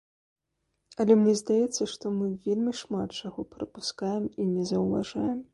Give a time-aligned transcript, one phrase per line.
[1.03, 5.39] Але мне здаецца, што мы вельмі шмат чаго прапускаем і не заўважаем.